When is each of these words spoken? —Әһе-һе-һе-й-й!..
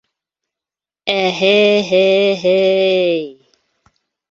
—Әһе-һе-һе-й-й!.. 1.17 3.31